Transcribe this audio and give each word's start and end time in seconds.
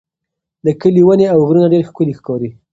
د 0.65 0.67
کلي 0.81 1.01
ونې 1.05 1.25
او 1.33 1.39
غرونه 1.47 1.67
ډېر 1.73 1.83
ښکلي 1.89 2.13
ښکاري. 2.19 2.49